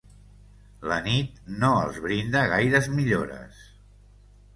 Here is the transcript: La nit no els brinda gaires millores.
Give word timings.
La 0.91 0.95
nit 1.07 1.35
no 1.63 1.69
els 1.81 1.99
brinda 2.05 2.41
gaires 2.53 2.89
millores. 3.01 3.61